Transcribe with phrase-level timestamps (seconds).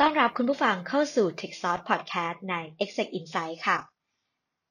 [0.00, 3.78] ต้อนรับคุณผู้ฟังเข้าสู่ Tech Sauce Podcast ใน Exec Insight ค่ะ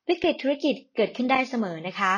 [0.10, 2.14] วิกฤตธุรกิจเกิดขึ้นได้เสมอนะคะ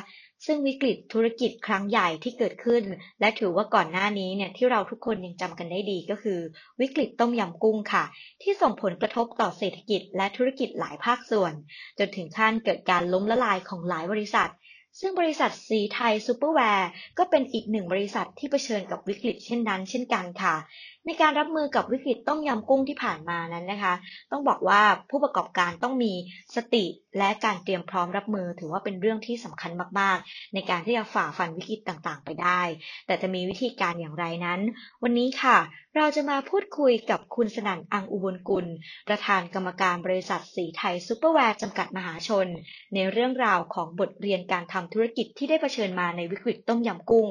[0.46, 2.84] ซึ่งวิกฤตธุรกิจครั้งใหญ่ที่เกิดขึ้น
[3.20, 6.40] และถือว่าก่อนหน้านี้เนี่ยที่เราทุกคนยังจำกันได้ดีก็คือ
[6.82, 8.04] วิกฤตต้มยำกุ้งค่ะ
[8.42, 11.54] ที่ส่งผลกระทบต่อเศรษฐกิจและธุรกิจหลายภาคส่วน
[12.00, 14.52] จนถึงขั้นเกิดการล้มละลายของหลายบริษัท
[15.00, 20.56] ซึ่งบริษัทสีไทยซูเปอร์แวร์ก็เป็นอีกหนึ่งบริษัทที่เผชิญกับวิกฤตเช่นนั้น เช่นกันค่ะ
[21.06, 23.94] ในการรับมือกับวิกฤตต้มยำกุ้งที่ผ่านมานั้นนะคะ
[24.32, 26.14] ต้องบอกว่าผู้ประกอบการต้องมี
[26.56, 26.86] สติ
[27.18, 32.62] และการเตรียมพร้อมรับมือ ถือว่าเป็นเรื่องที่สำคัญมากๆ ในการที่จะฝ่าฟันวิกฤตต่างๆ ไปได้
[33.08, 34.62] แต่จะมีวิธีการอย่างไรนั้น
[35.04, 35.58] วันนี้ค่ะ
[35.98, 38.66] เราจะมาพูดคุยกับคุณสนั่นอังอุบลกุล
[39.08, 42.48] ประธานกรรมการบริษัทสีไทยซูเปอร์แวร์จำกัดมหาชน
[42.96, 47.28] ในเรื่องราวของบทเรียนการทำธุรกิจที่ได้เผชิญมาในวิกฤตต้มยำกุ้ง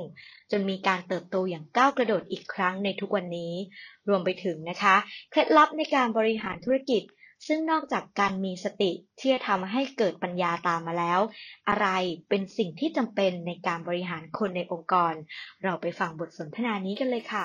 [0.59, 3.53] นมีการเติบโตอย่างก้าวกระโดดอีกครั้งในทุกวันนี้
[4.09, 4.97] รวมไปถึงนะคะ
[5.31, 7.03] เคล็ดลับในการบริหารธุรกิจ
[7.47, 11.21] ซึ่งนอกจากการมีสติที่จะทำให้เกิดปัญญาตามมาแล้ว
[11.69, 11.87] อะไร
[12.29, 15.15] เป็นสิ่งที่จำเป็นในการบริหารคนในองค์กร
[15.63, 17.45] เราไปฟังบทสนทนานี้กันเลยค่ะ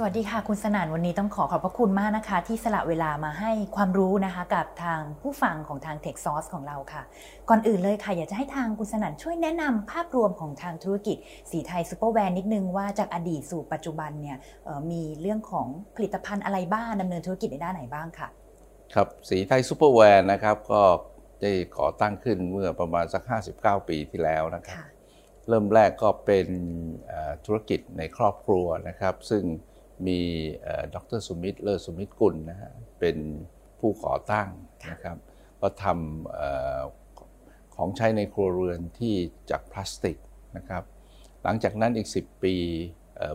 [0.00, 7.02] สวัสดีค่ะ คุณสนั่นวันนี้ต้องขอขอบพระคุณมากนะคะ ที่สละเวลามาให้ความรู้นะคะกับทางผู้ฟังของทาง Tech Source ของเราค่ะ
[7.48, 11.16] ก่อนอื่นเลยค่ะ อยากจะให้ทางคุณสนั่นช่วยแนะนำภาพรวมของทางธุรกิจ
[11.50, 14.36] ศรีไทยซุปเปอร์แวร์นิดนึงว่าจากอดีตสู่ปัจจุบันเนี่ย
[14.90, 18.28] มีเรื่องของผลิตภัณฑ์อะไรบ้างดำเนินธุรกิจในด้านไหนบ้างค่ะ
[18.94, 20.82] ครับศรีไทยซุปเปอร์แวร์นะครับก็
[21.42, 23.22] ได้ก่อตั้งขึ้นเมื่อประมาณสัก
[23.56, 24.78] 59 ปีที่แล้วนะครับ
[25.48, 26.46] เริ่มแรกก็เป็น
[27.46, 29.44] ธุรกิจในครอบครัวนะครับ ซึ่ง
[30.06, 30.20] มี
[30.94, 33.16] ดรสุมิตรเลอสุมิตรกุลนะฮะเป็น
[33.80, 34.48] ผู้ก่อตั้ง
[34.90, 35.16] นะครับ
[35.60, 39.14] ก็ทำของใช้ในครัวเรือนที่
[39.50, 40.16] จากพลาสติก
[40.56, 40.82] นะครับ
[41.42, 42.54] หลังจากนั้นอีก 10 ปี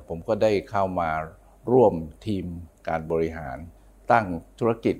[0.07, 1.12] ผมก็ได้เข้ามา
[1.72, 1.94] ร่วม
[2.28, 2.46] ทีม
[2.88, 3.57] การบริหาร
[4.12, 4.25] ตั้ง
[4.59, 4.95] ธุรกิจ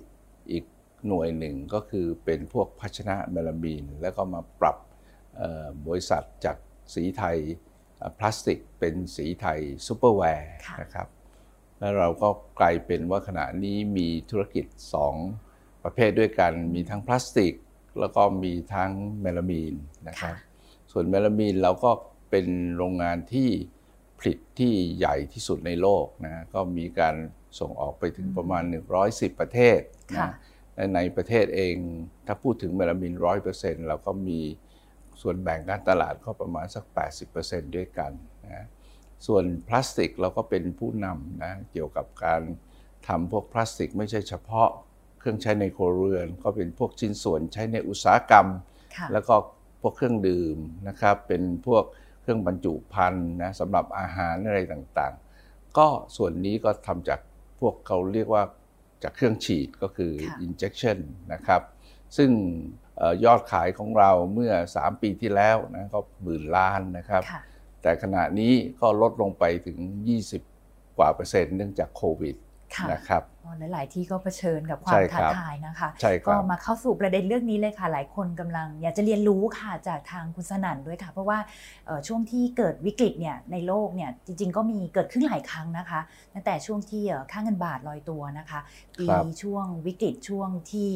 [0.51, 0.66] อีก
[1.07, 4.78] หน่วยหนึ่งก็คือเป็นพวกภาชนะเมลามีน แล้วก็มาปรับ
[5.88, 6.57] บริษัทจาก
[6.94, 7.38] ศรีไทย
[8.18, 11.07] พลาสติกเป็นศรีไทยซูเปอร์แวร์นะครับ
[11.84, 12.30] แล้วเราก็
[12.60, 14.66] กลายเป็นว่าขณะนี้มีธุรกิจ
[15.24, 17.54] 2 ประเภทด้วยกัน มีทั้งพลาสติก
[18.00, 19.74] แล้วก็มีทั้งเมลามีน
[20.08, 20.36] นะครับ
[20.92, 21.92] ส่วนเมลามีนเราก็
[22.30, 23.50] เป็นโรงงานที่
[24.20, 27.16] ผลิตที่ใหญ่ที่สุดในโลกนะก็มีการ
[27.60, 28.64] ส่งออกไปถึงประมาณ
[29.02, 29.80] 110 ประเทศ
[30.16, 30.32] นะ
[30.76, 31.76] และในประเทศเอง
[32.28, 33.14] ถ้าพูดถึงเมลามีน
[33.52, 34.40] 100%เราก็มี
[35.22, 36.84] ส่วนแบ่งการตลาดก็ประมาณสัก
[37.30, 38.12] 80%ด้วยกัน
[38.46, 38.68] นะ
[39.28, 42.42] ส่วนพลาสติกเราก็เป็นผู้นำนะเกี่ยวกับการ
[43.08, 44.70] ทำพวกพลาสติก ไม่ใช่เฉพาะ
[45.20, 48.48] เครื่องใช้ในครัวเรือน ก็เป็นพวกชิ้นส่วนใช้ในอุตสาหกรรม
[49.14, 49.36] แล้วก็
[49.82, 50.58] พวกเครื่องดื่ม
[50.88, 51.84] นะครับเป็นพวก
[52.22, 57.20] เครื่องบรรจุภัณฑ์นะสำหรับอาหารอะไรต่างๆ ก็ส่วนนี้ก็ทำจาก
[57.60, 58.44] พวกเขาเรียกว่า
[59.04, 60.12] จากเครื่องฉีดก็คือ
[60.46, 60.98] injection
[61.34, 61.62] นะครับ
[62.18, 62.32] ซึ่ง
[63.26, 67.24] ยอดขายของเราเมื่อ 3 ปีที่แล้วนะก็หมื่นล้านนะครับ
[67.84, 69.78] แต่ขณะนี้ก็ลดลงไปถึง
[70.38, 72.36] 20 กว่าเปอร์เซ็นต์เนื่องจากโควิด
[72.94, 73.24] นะครับ
[73.59, 75.90] หลาย ๆ ที่ก็เผชิญกับความท้าทายนะคะ
[76.28, 81.40] ก็มาเข้าสู่ประเด็นเรื่องนี้เลยค่ะ หลายคนกำลัง อยากจะเรียนรู้ค่ะจากทางคุณสนั่นด้วยค่ะ เพราะว่า
[82.08, 86.00] ช่วงที่เกิดวิกฤตเนี่ยในโลกเนี่ยจริง ๆ ก็มีเกิดขึ้นหลายครั้งนะคะ
[86.34, 88.59] ตั้งแต่ช่วงที่ค่าเงินบาทลอยตัวนะคะ
[89.00, 89.08] ปี
[89.42, 90.92] ช่วงวิกฤตช่วงที่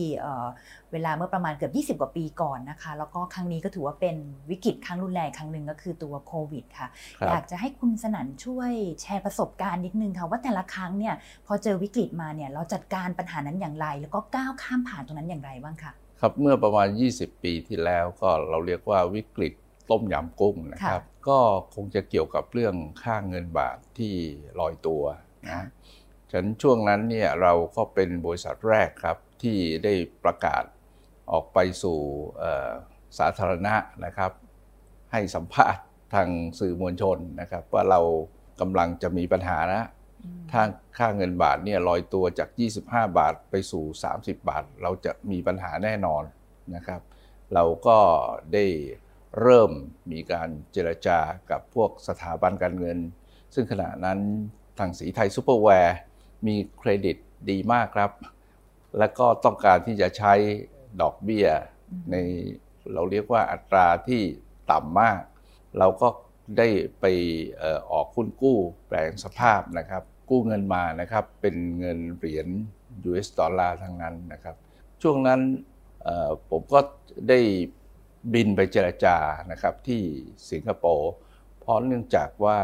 [0.92, 4.16] เวลาเมื่อประมาณเกือบ 20 กว่าปีก่อนนะคะ แล้วก็ครั้งนี้ก็ถือว่าเป็น
[4.52, 6.88] วิกฤตครั้งรุนแรงครั้งหนึ่งก็คือตัวโควิดค่ะ
[7.30, 8.72] อยากจะให้คุณสนั่นช่วย
[9.02, 11.16] แชร์ประสบการณ์นิดนึงค่ะว่าแต่ละครั้งเนี่ย
[11.48, 15.92] พอเจอวิกฤตมาเนี่ยเราจัดการปัญหานั้นอย่างไร แล้วก็ก้าวข้ามผ่านตรงนั้นอย่างไรบ้างคะ
[16.22, 19.54] ครับเมื่อประมาณ 20 ปีที่แล้วก็เราเรียกว่าวิกฤต
[19.90, 21.40] ต้มยำกุ้งนะครับ ก็
[21.76, 24.14] คงจะเกี่ยวกับเรื่องค่าเงินบาทที่
[24.60, 25.04] ลอยตัว
[25.48, 25.66] นะ
[26.32, 29.94] ฉะนั้นช่วงนั้นเนี่ยเราก็เป็นบริษัทแรกครับที่ได้
[30.24, 30.64] ประกาศ
[31.32, 32.00] ออกไปสู่
[33.18, 33.76] สาธารณะ
[34.06, 34.32] นะครับ
[35.12, 36.28] ให้สัมภาษณ์ทาง
[36.60, 38.00] สื่อมวลชนนะครับ ว่าเรา
[38.62, 39.84] กำลังจะมีปัญหานะ
[40.52, 40.64] ถ้า
[40.98, 42.50] ค่าเงินบาทเนี่ยลอยตัวจาก
[42.84, 43.86] 25 บาทไปสู่
[44.16, 46.24] 30 บาท เราจะมีปัญหาแน่นอน
[46.76, 47.02] นะครับ
[47.54, 48.00] เราก็
[48.54, 48.66] ได้
[49.42, 49.72] เริ่ม
[50.12, 51.20] มีการเจรจา
[51.52, 52.98] กับพวกสถาบันการเงิน
[53.54, 54.20] ซึ่งขณะนั้น
[54.80, 55.98] ทางศรีไทยซูเปอร์แวร์
[56.48, 57.18] มีเครดิต
[57.50, 58.12] ดีมากครับ
[58.98, 60.34] และก็ต้องการที่จะใช้
[61.02, 61.48] ดอกเบี้ย
[62.12, 62.16] ใน
[62.94, 64.22] เราเรียกว่าอัตราที่
[64.72, 65.22] ต่ำมาก
[65.80, 66.08] เราก็
[66.58, 66.68] ได้
[67.00, 67.06] ไป
[67.92, 68.58] ออกหุ้นกู้
[68.88, 72.48] แปลงสภาพนะครับ กู้เงินมานะครับ เป็นเงินเหรียญ
[73.10, 74.56] US ดอลลาร์ทั้งนั้นนะครับ
[75.02, 75.40] ช่วงนั้น
[76.50, 76.80] ผมก็
[77.30, 77.40] ได้
[78.34, 79.18] บินไปเจรจา
[79.52, 80.02] นะครับที่
[80.52, 81.12] สิงคโปร์
[81.60, 82.58] เพราะเนื่องจากว่า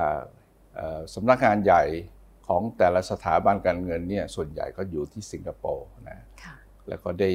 [1.14, 1.84] สำนักงานใหญ่
[2.48, 6.20] ของแต่ละสถาบันการเงินเนี่ยส่วนใหญ่ก็อยู่ที่สิงคโปร์นะ
[6.88, 7.32] แล้วก็ได้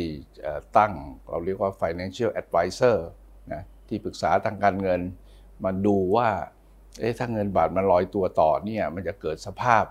[0.76, 0.92] ตั้ง
[1.28, 2.96] เราเรียกว่า financial advisor
[3.52, 5.00] นะที่ปรึกษาทางการเงิน
[5.64, 6.28] มาดูว่า
[6.98, 9.84] เอ๊ะถ้าเงินบาทมันลอยตัวต่อเนี่ยมันจะเกิดสภาพ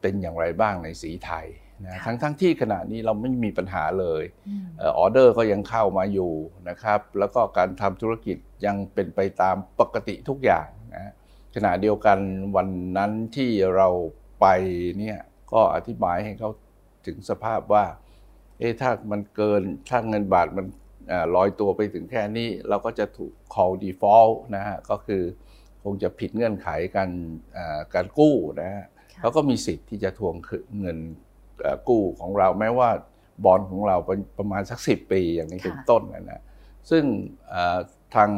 [0.00, 1.46] เป็นอย่างไรบ้างในสีไทย
[1.84, 4.22] นะทั้งทั้งที่ขณะนี้เราไม่มีปัญหาเลย
[4.98, 6.32] ออเดอร์ก็ยังเข้ามาอยู่
[6.68, 11.12] นะครับ แล้วก็การทำธุรกิจยังเป็นไปตามปกติทุกอย่างนะ
[11.54, 12.18] ขณะเดียวกัน
[12.56, 13.88] วันนั้นที่เรา
[14.40, 14.46] ไป
[14.98, 15.18] เนี่ย
[15.52, 16.50] ก็อธิบายให้เขา
[17.06, 17.84] ถึงสภาพว่า
[18.58, 20.66] เอ๊ะถ้ามันเกินถ้าเงินบาทมัน
[21.34, 25.22] ลอยตัวไปถึงแค่นี้ เราก็จะถูก call default นะฮะก็คือ
[25.82, 27.10] คงจะผิดเงื่อนไขการ
[27.94, 28.84] การกู้นะฮะ
[29.20, 30.34] เขาก็มีสิทธิ์ที่จะทวง
[30.80, 30.98] เงิน
[31.88, 32.90] กู้ของเราแม้ว่า
[33.44, 36.42] บอลของเราเป็นประมาณสักสิปีอย่างนี้เป็นต้นนะ
[36.90, 37.04] ซึ่ง
[38.14, 38.30] ทาง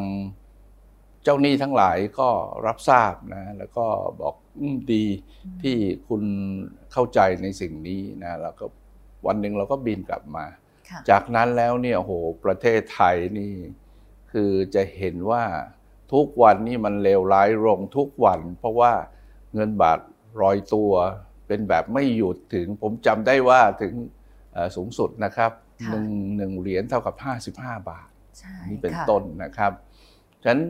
[1.22, 2.28] เจ้าหนี้ทั้งหลายก็
[2.66, 3.86] รับทราบนะแล้วก็
[4.20, 4.34] บอก
[4.92, 5.04] ดี
[5.62, 5.76] ที่
[6.08, 6.22] คุณ
[6.92, 8.64] เข้าใจในสิ่งนี้นะแล้วก็
[9.26, 10.44] วันหนึ่งเราก็บินกลับมา
[11.10, 12.12] จากนั้นแล้วเนี่ยโห
[12.44, 13.52] ประเทศไทยนี่
[14.32, 15.44] คือจะเห็นว่า
[16.12, 18.92] ทุกวันนี้มันเลวร้ายลงทุกวัน เพราะว่า
[19.54, 19.98] เงินบาท
[20.40, 20.92] รอยตัว
[21.46, 23.94] เป็นแบบไม่หยุดถึงผมจำได้ว่าถึง
[24.76, 25.52] สูงสุดนะครับ
[25.90, 26.06] หนึ่ง
[26.36, 27.14] หนึ่งเหรียญเท่ากับ
[27.54, 28.08] 55 บาท
[28.68, 29.72] นี่เป็นต้นนะครับ
[30.42, 30.62] ฉะนั้น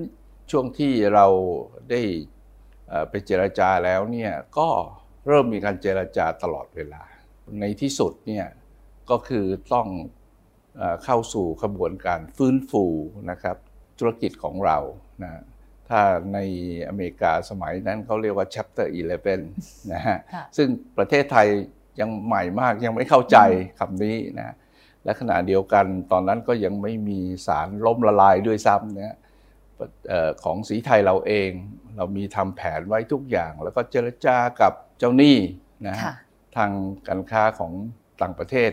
[0.50, 1.26] ช่วงที่เรา
[1.90, 2.00] ได้
[3.10, 4.68] ไปเจรจาแล้วเนี่ยก็
[5.26, 7.02] เริ่มมีการเจรจาตลอดเวลา
[7.60, 8.46] ในที่สุดเนี่ย
[9.10, 9.88] ก็คือต้อง
[11.04, 12.84] เข้าสู่ขบวนการฟื้นฟู
[13.30, 13.56] นะครับ
[13.98, 14.78] ธุรกิจของเรา
[15.22, 15.30] นะ
[15.90, 16.02] ถ้า
[16.34, 16.38] ใน
[16.88, 18.86] อเมริกาสมัยนั้นเขาเรียกว่า chapter
[19.38, 20.18] 11 นะฮะ
[20.56, 21.48] ซึ่งประเทศไทย
[22.00, 23.38] ยังใหม่มากยังไม่เข้าใจ
[23.78, 24.54] คำนี้นะ
[25.04, 29.14] และขณะเดียวกันตอนนั้นก็ยังไม่มีสารล้มละลายด้วยซ้ำเนี่ย
[30.44, 31.50] ของสีไทยเราเอง
[31.96, 35.36] เรามีทำแผนไว้ทุกอย่าง แล้วก็เจรจากับเจ้าหนี้
[35.86, 35.96] นะ
[36.56, 36.70] ทาง
[37.08, 37.72] การค้าของ
[38.22, 38.72] ต่างประเทศ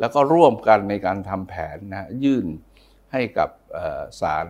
[0.00, 2.46] แล้วก็ร่วมกันในการทำแผนนะยื่น
[3.12, 3.50] ให้กับ
[4.20, 4.46] ศาล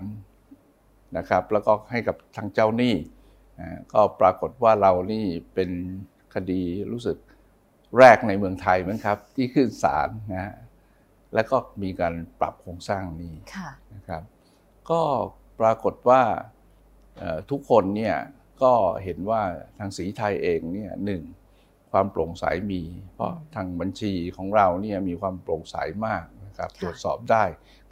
[1.16, 2.94] นะครับ แล้วก็ให้กับทางเจ้าหนี้
[3.92, 5.70] ก็ปรากฏว่าเรานี่เป็น
[6.34, 6.62] คดี
[6.92, 7.16] รู้สึก
[7.98, 10.54] แรกในเมืองไทยมั้งครับ ที่ขึ้นศาลนะฮะ
[11.34, 13.34] แล้วก็มีการปรับโครงสร้างนี้
[13.94, 14.22] นะครับ
[14.90, 15.02] ก็
[15.60, 16.22] ปรากฏว่า
[17.50, 18.16] ทุกคนเนี่ย
[18.62, 18.72] ก็
[19.04, 19.42] เห็นว่า
[19.78, 21.22] ทางสีไทยเองเนี่ยหนึ่ง
[21.92, 22.82] ความโปร่งใสมี
[23.14, 25.76] เพราะทางบัญชีของเราเนี่ยมีความโปร่งใส
[26.06, 27.44] มากนะครับ ตรวจสอบได้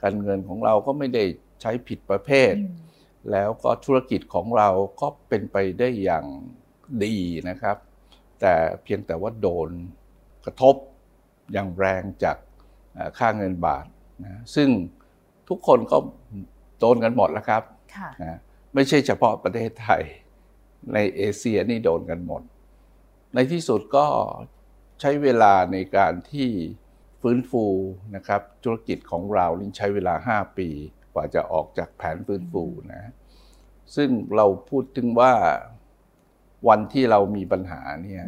[0.02, 1.24] การเงินของเราก็ไม่ได้
[1.60, 2.52] ใช้ผิดประเภท
[3.32, 4.68] แล้วก็ธุรกิจของเรา
[5.00, 6.24] ก็เป็นไปได้อย่าง
[7.04, 7.14] ดี
[7.48, 7.76] นะครับ
[8.40, 9.68] แต่เพียงแต่ว่าโดน
[10.44, 10.74] กระทบ
[11.52, 12.36] อย่างแรงจาก
[13.18, 13.86] ค่าเงินบาท
[14.24, 14.68] นะซึ่ง
[15.48, 15.96] ทุกคนก็
[16.80, 17.62] โดนกันหมดแล้วครับ
[18.22, 18.38] นะ
[18.74, 20.02] ไม่ใช่เฉพาะประเทศไทย
[20.94, 22.42] ในเอเชียนี่โดนกันหมด
[23.34, 24.06] ในที่สุดก็
[25.00, 26.48] ใช้เวลาในการที่
[27.22, 27.64] ฟื้นฟู
[28.16, 30.68] นะครับ ธุรกิจของเรานี่ใช้เวลา 5 ปี
[31.14, 33.12] กว่าจะออกจากแผนฟื้นฟูนะ
[33.94, 35.32] ซึ่งเราพูดถึงว่า
[36.68, 38.24] วันที่เรามีปัญหาเนี่ย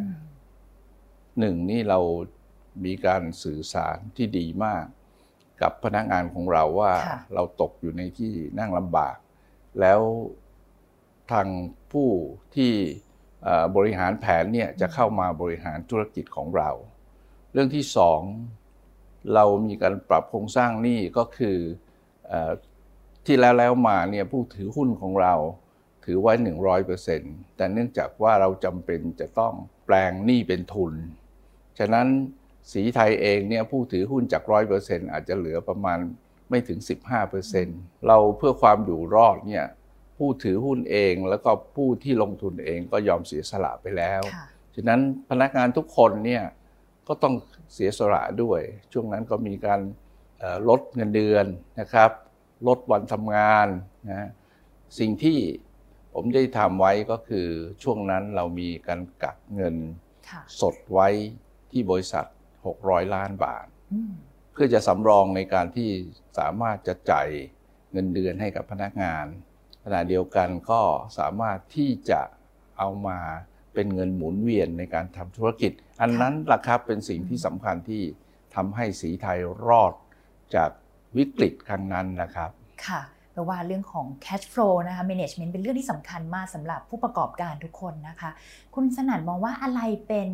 [1.39, 2.01] หนึ่งนี่เรา
[2.85, 4.85] มีการสื่อสารที่ดีมาก
[5.63, 6.93] กับพนักงานของเราว่า
[7.35, 9.17] เราตกอยู่ในที่นั่งลำบาก
[9.81, 10.01] แล้ว
[11.33, 11.49] ทาง
[11.93, 12.09] ผู้
[12.55, 12.73] ที่
[13.77, 16.71] บริหารแผนเนี่ยจะเข้ามาบริหารธุรกิจของเรา
[17.53, 18.21] เรื่องที่สอง
[19.35, 21.59] เรามีการปรับโครงสร้างหนี้ก็คือ
[23.29, 25.35] ที่แล้วแล้วมาเนี่ยผู้ถือหุ้นของเรา
[26.05, 29.55] ถือไว้หนึ่งร้อยเปอร์เซ็นต์แต่เนื่องจากว่าเราจำเป็นจะต้อง
[29.87, 30.95] แปลงหนี้เป็นทุน
[31.79, 32.07] ฉะนั้น
[32.73, 35.99] สีไทยเองเนี่ยผู้ถือหุ้นจากร้อยเปอร์เซ็นต์อาจจะเหลือประมาณ
[36.51, 39.65] ไม่ถึง 15เปอร์เซ็นต์เราเพื่อความอยู่รอดเนี่ย
[40.19, 44.23] ผู้ถือหุ้นเองแล้วก็ผู้ที่ลงทุนเองก็ยอมเสียสละไปแล้ว
[44.75, 46.45] ฉะนั้นพนักงานทุกคนเนี่ย
[47.09, 47.35] ก็ต้อง
[47.75, 48.61] เสียสละด้วย
[48.93, 49.81] ช่วงนั้นก็มีการ
[50.69, 51.47] ลดเงินเดือน
[51.81, 52.11] นะครับ
[52.67, 53.67] ลดวันทำงาน
[54.11, 54.29] นะ
[54.99, 55.39] สิ่งที่
[56.15, 57.47] ผมได้ทำไว้ก็คือ
[57.83, 59.75] ช่วงนั้นเรามีการกักเงิน
[60.61, 61.09] สดไว้
[61.71, 62.25] ที่บริษัท
[62.69, 63.67] 600 ล้านบาท
[64.59, 65.91] กพื่อจะสำรองในการที่
[66.39, 67.29] สามารถจะจ่าย
[67.93, 69.27] เงินเดือนให้กับพนักงาน
[69.85, 70.83] ขณะเดียวกันก็
[71.19, 72.21] สามารถที่จะ
[72.79, 73.19] เอามา
[73.75, 78.03] เป็นเงินหมุนเวียนในการทำธุรกิจ อันนั้นล่ะครับเป็นสิ่งที่สำคัญที่
[78.55, 79.39] ทำให้สีไทย
[79.69, 79.93] รอด
[80.55, 80.71] จาก
[81.17, 82.51] วิกฤตครั้งนั้นนะครับ
[82.87, 83.01] ค่ะ
[83.33, 88.31] แปลว่าเรื่องของ cash flow นะคะ management เป็นเรื่องที่สำคัญมากสำหรับผู้ประกอบการทุกคนนะคะ
[88.75, 90.31] คุณสนั่นมองว่าอะไรเป็น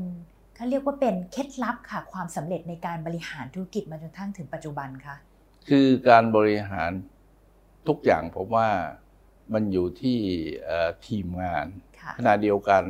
[0.57, 5.17] เขาเรียกว่าเป็นเคล็ดลับค่ะ ความสำเร็จในการบริหารธุรกิจมาจนทั้งถึงปัจจุบันคะ
[5.69, 6.91] คือการบริหาร
[7.89, 8.69] ทุกอย่างผมว่า
[9.53, 10.19] มันอยู่ที่
[11.07, 11.67] ทีมงาน
[12.19, 12.85] ขณะเดียวกัน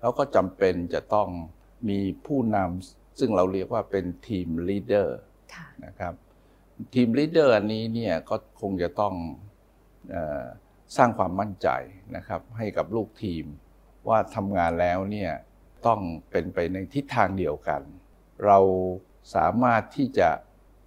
[0.00, 1.28] เราก็จำเป็นจะต้อง
[1.88, 5.18] มีผู้นำซึ่งเราเรียกว่าเป็น team leader
[5.86, 6.14] นะครับ
[6.94, 9.14] team leader อันนี้เนี่ยก็คงจะต้อง
[10.96, 11.68] สร้างความมั่นใจ
[12.16, 13.44] นะครับ ให้กับลูกทีม
[14.08, 15.32] ว่าทำงานแล้วเนี่ย
[15.86, 17.82] ต้องเป็นไปในทิศทางเดียวกัน
[18.46, 18.58] เรา
[19.34, 20.28] สามารถที่จะ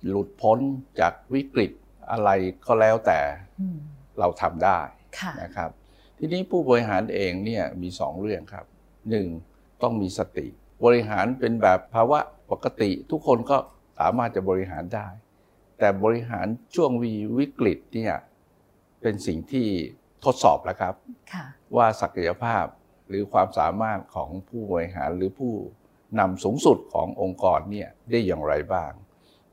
[0.08, 0.60] หลุดพ้น
[1.00, 1.72] จากวิกฤต
[2.12, 2.29] อะไร
[2.65, 3.19] ก็แล้วแต่
[4.19, 4.79] เราทำได้
[5.41, 5.69] นะครับ
[6.17, 8.65] ทีนี้ผู้บริหารเองเนี่ยมีสองเรื่องครับ
[9.10, 9.27] หนึ่ง
[9.81, 10.48] ต้องมีสติ
[10.84, 12.19] บริหารเป็นแบบภาวะ
[12.51, 13.58] ปกติ ทุกคนก็
[14.00, 15.08] สามารถจะบริหารได้
[15.79, 18.15] แต่บริหารช่วงวีวิกฤตเนี่ย
[19.01, 19.67] เป็นสิ่งที่
[20.25, 20.95] ทดสอบแล้วครับ
[21.75, 22.65] ว่าศักยภาพ
[23.07, 25.53] หรือความสามารถของผู้บริหารหรือผู้
[26.19, 28.91] นำสูงสุดขององค์กรเนี่ยได้อย่างไรบ้าง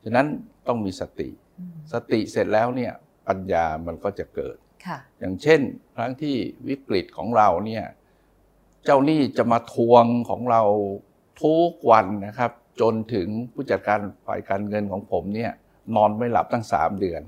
[0.03, 0.27] ฉะนั้น
[0.67, 1.29] ต้องมีสติ
[1.93, 2.93] สติเสร็จแล้วเนี่ย
[3.27, 4.57] ปัญญามันก็จะเกิด
[5.19, 5.61] อย่างเช่น
[5.95, 6.35] ครั้งที่
[6.67, 7.85] วิกฤตของเราเนี่ย
[8.85, 10.61] เจ้าหนี้จะมาทวงของเรา
[11.43, 15.51] ทุกวันนะครับ จนถึงผู้จัดการฝ่ายการเงินของผมเนี่ย
[15.95, 17.21] นอนไม่หลับตั้งสามเดือน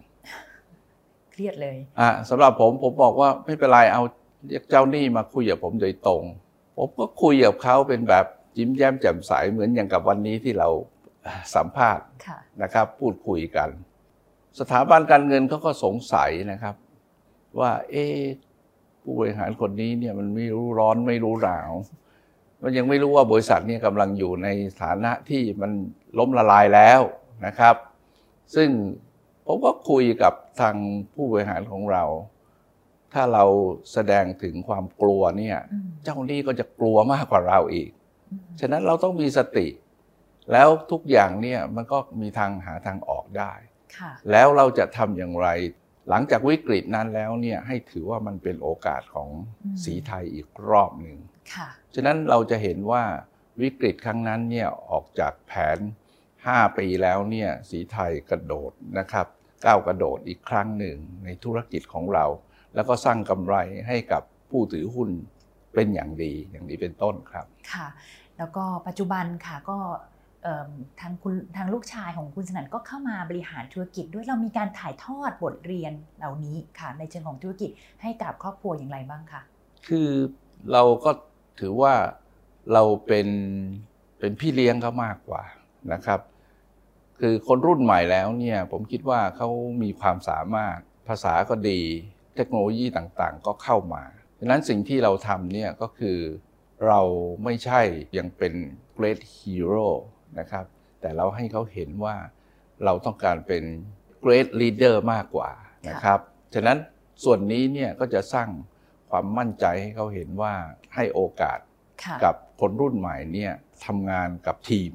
[1.31, 4.03] เครียดเลยอะสำหรับผมผมบอกว่าไม่เป็นไรเอา
[4.47, 6.23] เรียกเจ้าหนี้มาคุยกับผมโดยตรง
[6.77, 8.25] ผมก็คุยกับเขาเป็นแบบ
[8.57, 10.69] ยิ้มแย้มแจ่มใสเหมือนอย่างกับวันนี้ที่เรา
[11.55, 12.05] สัมภาษณ์
[12.63, 13.69] นะครับ พูดคุยกัน
[14.59, 16.75] สถาบันการเงินเขาก็สงสัยนะครับ
[17.59, 18.05] ว่าเอ๊
[19.01, 21.71] ผู้บริหารคนนี้เนี่ยมันไม่รู้ร้อนไม่รู้หนาว
[22.61, 24.47] มันยังไม่รู้ว่าบริษัทเนี่ยกำลังอยู่ใน
[24.81, 25.71] ฐานะที่มัน
[26.17, 27.01] ล้มละลายแล้ว
[27.45, 27.75] นะครับ
[28.55, 28.69] ซึ่ง
[29.45, 30.75] ผมก็คุยกับทาง
[31.13, 32.03] ผู้บริหารของเรา
[33.13, 33.45] ถ้าเรา
[33.93, 35.57] แสดงถึงความกลัวเนี่ย
[36.03, 37.89] เจ้าหนี้ก็จะกลัวมากกว่าเราอีก
[38.59, 39.67] ฉะนั้นเราต้องมีสติ
[40.51, 43.53] แล้วทุกอย่างเนี่ยมันก็มีทางหาทางออกได้
[44.31, 45.47] แล้วเราจะทำอย่างไร
[46.09, 49.29] หลังจากวิกฤตนั้นแล้วเนี่ยให้ถือว่ามันเป็นโอกาสของ
[49.83, 51.17] สีไทยอีกรอบหนึ่ง
[51.95, 53.03] ฉะนั้นเราจะเห็นว่า
[53.61, 55.77] วิกฤตครั้งนั้นเนี่ยออกจากแผน
[56.43, 59.27] 5 ปีแล้วเนี่ยสีไทยกระโดดนะครับ
[59.65, 62.25] ก้าวกระโดดอีกครั้งหนึ่งในธุรกิจของเรา
[62.75, 63.55] แล้วก็สร้างกำไร
[63.87, 65.09] ให้กับผู้ถือหุ้น
[65.73, 67.87] เป็นอย่างดีอย่างนี้เป็นต้นครับค่ะ
[68.37, 69.77] แล้วก็ปัจจุบันค่ะก็
[71.01, 77.69] ทางคุณทางลูกชายของคุณสนั่นก็เข้ามาบริหารธุรกิจด้วยเรามีการถ่ายทอดบทเรียนเหล่านี้ค่ะ ในเชิงของธุรกิจ
[78.01, 79.41] ให้กับครอบครัวอย่างไรบ้างคะ
[79.87, 80.09] คือ
[80.71, 81.11] เราก็
[81.59, 81.93] ถือว่า
[82.73, 83.27] เราเป็น
[84.19, 85.41] เป็นพี่เลี้ยงเขามากกว่า
[85.93, 86.19] นะครับ
[87.19, 89.49] คือคนรุ่นใหม่แล้วเนี่ยผมคิดว่าเขา
[89.81, 91.81] มีความสามารถภาษาก็ดี
[92.35, 94.03] เทคโนโลยีต่างๆ ก็เข้ามา
[94.37, 96.17] ดังนั้นสิ่งที่เราทำเนี่ยก็คือ
[96.87, 97.01] เรา
[97.43, 97.81] ไม่ใช่
[98.17, 98.53] ยังเป็น
[98.97, 99.89] great hero
[100.39, 100.65] นะครับ
[101.01, 102.15] แต่เราให้เขาเห็นว่า
[102.85, 103.63] เราต้องการเป็น
[104.23, 105.51] great leader มากกว่า
[105.89, 106.19] นะครับ
[106.53, 106.77] ฉะนั้น
[107.23, 108.49] ส่วนนี้เนี่ยก็จะสร้าง
[109.09, 110.53] ความมั่นใจให้เขาเห็นว่า
[110.95, 111.59] ให้โอกาส
[112.23, 113.53] กับคนรุ่นใหม่เนี่ย
[113.85, 114.91] ทำงานกับทีม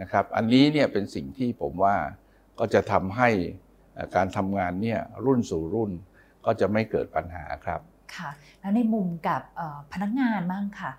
[0.00, 1.96] นะครับอันนี้เนี่ยเป็นสิ่งที่ผมว่า
[2.58, 3.28] ก็จะทำให้
[4.16, 5.90] การทำงานเนี่ยรุ่นสู่รุ่น
[6.46, 7.80] ก็จะไม่เกิดปัญหาครับ
[8.16, 8.30] ค่ะ
[8.60, 9.42] แล้วในมุมกับ
[9.92, 10.90] พนักงานบ้างค่ะ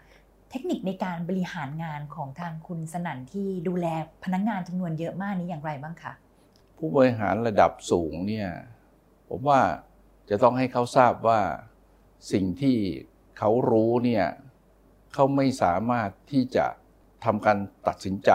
[0.51, 3.87] เทคนิคในการบริหารงานของทางคุณสนั่นที่ดูแล
[4.23, 6.13] พนักงานจำนวนเยอะมากนี้อย่างไรบ้างคะ
[6.77, 8.49] ผู้บริหารระดับสูงเนี่ย
[9.29, 9.61] ผมว่า
[10.29, 11.41] จะต้องให้เขาทราบว่า
[12.31, 12.77] สิ่งที่
[13.37, 14.25] เขารู้เนี่ย
[15.13, 16.65] เขาไม่สามารถที่จะ
[17.25, 17.57] ทำการ
[17.87, 18.31] ตัดสินใจ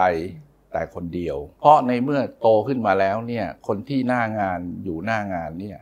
[0.71, 5.79] แต่คนเดียว เพราะในเมื่อโตขึ้นมาแล้วเนี่ยคนที่หน้างานอยู่หน้างานเนี่ย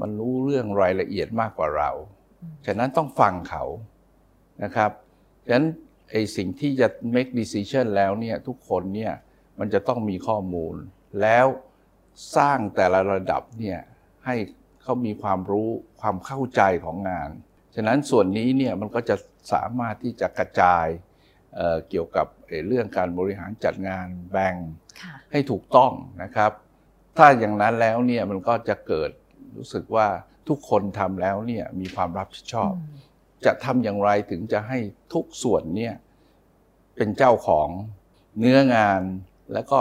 [0.00, 1.90] มันรู้เรื่องรายละเอียดมากกว่าเรา
[2.66, 3.64] ฉะนั้นต้องฟังเขา
[4.62, 4.90] นะครับ
[5.44, 5.66] ฉะนั้น
[6.10, 9.12] ไอสิ่งที่จะ make decision แล้วเนี่ยทุกคนเนี่ย
[9.58, 10.74] มันจะต้องมีข้อมูล
[11.20, 11.46] แล้ว
[12.36, 13.78] สร้างแต่ละระดับเนี่ย
[14.26, 14.36] ให้
[14.82, 15.68] เขามีความรู้
[16.00, 17.30] ความเข้าใจของงาน
[17.74, 19.16] ฉะนั้นส่วนนี้เนี่ยมันก็จะ
[19.52, 20.86] สามารถที่จะกระจาย
[21.56, 22.26] เเกี่ยวกับ
[22.68, 24.54] เรื่องการบริหารจัดงานแบ่ง
[25.32, 25.92] ให้ถูกต้อง
[26.22, 26.52] นะครับ
[27.16, 29.10] ถ้าอย่างนั้นแล้วเนี่ยมันก็จะเกิด
[29.56, 30.06] รู้สึกว่า
[30.48, 32.72] ทุกคนทำแล้วเนี่ยมีความรับผิดชอบ
[33.44, 34.78] จะทำอย่างไรถึงจะให้
[35.12, 35.94] ทุกส่วนเนี่ย
[36.96, 37.68] เป็นเจ้าของ
[38.38, 39.02] เนื้องาน
[39.52, 39.78] แล้วก็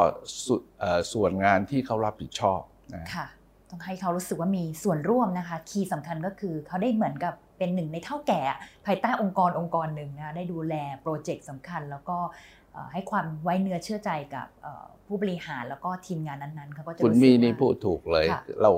[1.13, 2.61] ส่วนงานที่เขารับผิดชอบ
[2.95, 3.27] นะค่ะ
[3.69, 8.41] ต้องให้เขารู้สึกว่ามีส่วนร่วมนะคะ คีย์สำคัญก็คือเขาได้เหมือนกับ เป็นหนึ่งในเท่าแก่
[8.85, 12.17] ภายใต้องค์กรองค์กรหนึ่งนะได้ดูแลโปรเจกต์สำคัญ แล้วก็
[12.93, 14.47] ให้ความไว้เนื้อเชื่อใจกับ
[15.05, 18.25] ผู้บริหารแล้วก็ทีมงานนั้นๆเขาก็จะคุณมีนี่พูดถูกเลย
[18.61, 18.71] เรา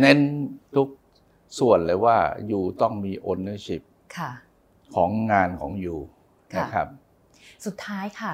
[0.00, 0.18] เน้น
[0.76, 0.88] ทุก
[1.58, 2.16] ส่วนเลยว่า
[2.48, 3.82] อยู่ต้องมี ownership
[4.94, 6.00] ของงานของอยู่
[6.58, 6.88] นะครับ
[7.66, 8.32] สุดท้ายค่ะ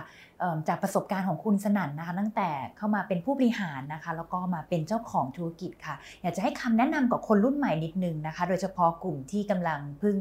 [0.69, 10.17] จากประสบการณ์ของคุณสนั่นนะคะ ตั้งแต่เข้ามาเป็นผู้บริหารนะคะ แล้วก็มาเป็นเจ้าของธุรกิจค่ะ อยากจะให้คำแนะนำกับคนรุ่นใหม่นิดนึงนะคะ โดยเฉพาะกลุ่มที่กำลังพึ่ง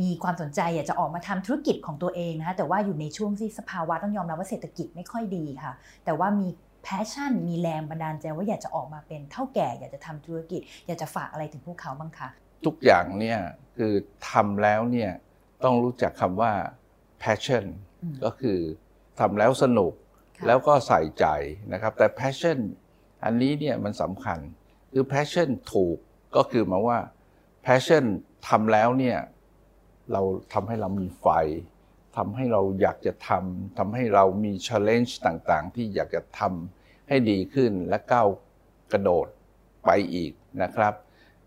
[0.00, 5.72] มีความสนใจอยากจะออกมาทำธุรกิจของตัวเองนะคะแต่ว่าอยู่ในช่วงที่สภาวะต้องยอมรับว่าเศรษฐกิจไม่ค่อยดีค่ะ
[6.04, 6.48] แต่ว่ามี
[6.82, 12.28] passion มีแรงบันดาลใจว่าอยากจะออกมาเป็นเถ้าแก่ อยากจะทำธุรกิจ อยากจะฝากอะไรถึงพวกเขาบ้างคะ
[12.66, 13.38] ทุกอย่างเนี่ย
[13.76, 13.92] คือ
[14.30, 15.10] ทำแล้วเนี่ย
[15.64, 16.52] ต้องรู้จักคำว่า
[17.22, 17.64] passion
[18.24, 18.58] ก็คือ
[19.20, 19.92] ทำแล้วสนุก
[20.46, 21.26] แล้วก็ใส่ใจ
[21.72, 22.58] นะครับ แต่ passion
[23.24, 24.38] อันนี้เนี่ยมันสำคัญ
[24.92, 25.96] คือ passion ถูก
[26.36, 26.98] ก็คือมาว่า
[27.66, 28.04] passion
[28.48, 29.18] ทำแล้วเนี่ย
[30.12, 31.26] เราทำให้เรามีไฟ
[32.16, 38.28] ทำให้เราอยากจะทำทำให้เรามี challenge ต่างๆ ที่อยากจะทำให้ดีขึ้นและก้าว
[38.92, 39.26] กระโดด
[39.84, 40.94] ไปอีกนะครับ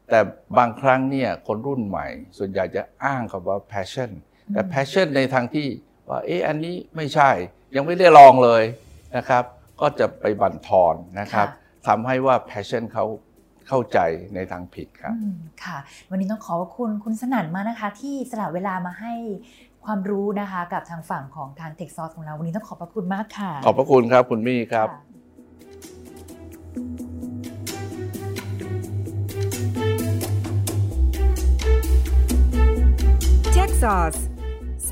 [0.09, 0.19] แต่
[0.57, 2.07] บางครั้งเนี่ยคนรุ่นใหม่
[2.37, 4.11] ส่วนใหญ่จะอ้างคำว่า passion
[4.53, 5.67] แต่ passion ในทางที่
[6.09, 7.29] ว่าเอ๊ะอันนี้ไม่ใช่
[7.75, 8.63] ยังไม่ได้ลองเลย
[9.17, 9.43] นะครับ
[9.81, 11.47] ก็จะไปบั่นทอนนะครับ
[11.87, 13.05] ทำให้ว่า passion เขา
[13.67, 13.99] เข้าใจ
[14.35, 15.15] ในทางผิดครับ
[15.63, 15.77] ค่ะ
[16.09, 19.13] วันนี้ต้องขอบคุณคุณสนั่นมากนะคะ ที่สละเวลามาให้
[19.85, 24.89] ความรู้นะคะกับทางฝั่งของทางเทคซอสของเรา วันนี้ต้องขอบพระคุณมากค่ะ ขอบพระคุณครับคุณมี่ครับ
[33.55, 34.21] Tech Sauce